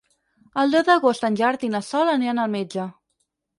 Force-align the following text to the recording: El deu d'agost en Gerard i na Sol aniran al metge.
El 0.63 0.73
deu 0.75 0.83
d'agost 0.87 1.27
en 1.29 1.37
Gerard 1.43 1.67
i 1.69 1.71
na 1.75 1.83
Sol 1.91 2.11
aniran 2.17 2.45
al 2.47 2.53
metge. 2.59 2.91